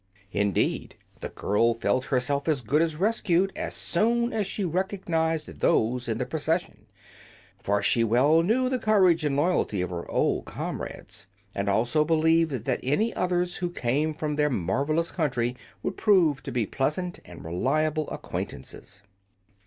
[0.31, 6.07] Indeed, the girl felt herself as good as rescued as soon as she recognized those
[6.07, 6.87] in the procession,
[7.61, 12.65] for she well knew the courage and loyalty of her old comrades, and also believed
[12.65, 17.45] that any others who came from their marvelous country would prove to be pleasant and
[17.45, 19.03] reliable acquaintances.